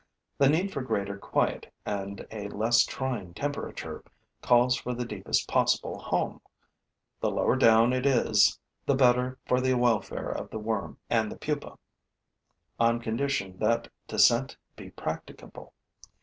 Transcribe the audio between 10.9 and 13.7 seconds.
and the pupa, on condition